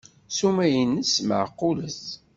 [0.29, 2.03] Ssuma-nnes meɛqulet.